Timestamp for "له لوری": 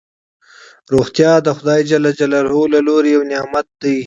2.33-3.09